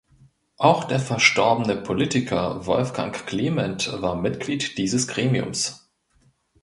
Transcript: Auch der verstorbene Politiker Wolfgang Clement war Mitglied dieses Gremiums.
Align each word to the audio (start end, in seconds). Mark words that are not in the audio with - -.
Auch 0.57 0.85
der 0.85 0.99
verstorbene 0.99 1.75
Politiker 1.75 2.65
Wolfgang 2.65 3.13
Clement 3.27 4.01
war 4.01 4.15
Mitglied 4.15 4.79
dieses 4.79 5.07
Gremiums. 5.07 5.91